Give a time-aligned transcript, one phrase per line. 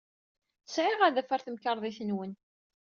[0.67, 2.33] Sɛiɣ adaf ɣer temkarḍit-nwen.